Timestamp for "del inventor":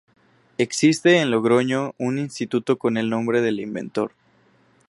3.39-4.13